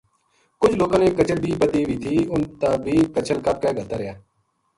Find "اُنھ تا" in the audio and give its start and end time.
2.31-2.69